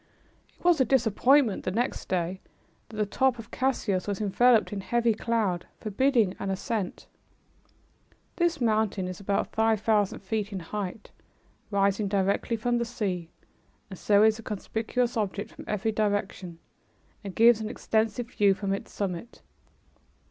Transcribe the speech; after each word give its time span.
It 0.57 0.63
was 0.65 0.81
a 0.81 0.83
disappointment 0.85 1.63
the 1.63 1.69
next 1.69 2.09
day 2.09 2.41
that 2.89 2.95
the 2.97 3.05
top 3.05 3.37
of 3.37 3.51
Cassius 3.51 4.07
was 4.07 4.19
enveloped 4.19 4.73
in 4.73 4.81
heavy 4.81 5.13
cloud, 5.13 5.67
forbidding 5.79 6.35
an 6.39 6.49
ascent. 6.49 7.05
This 8.37 8.59
mountain 8.59 9.07
is 9.07 9.19
about 9.19 9.51
five 9.53 9.79
thousand 9.79 10.21
feet 10.21 10.51
in 10.51 10.59
height, 10.61 11.11
rising 11.69 12.07
directly 12.07 12.57
from 12.57 12.79
the 12.79 12.83
sea, 12.85 13.29
and 13.91 13.99
so 13.99 14.23
is 14.23 14.39
a 14.39 14.41
conspicuous 14.41 15.15
object 15.15 15.51
from 15.51 15.65
every 15.67 15.91
direction 15.91 16.57
and 17.23 17.35
gives 17.35 17.61
an 17.61 17.69
extensive 17.69 18.31
view 18.31 18.55
from 18.55 18.73
its 18.73 18.91
summit. 18.91 19.43